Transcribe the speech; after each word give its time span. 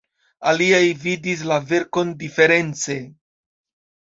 Aliaj 0.51 0.87
vidis 1.03 1.43
la 1.51 1.57
verkon 1.73 2.15
diference. 2.25 2.99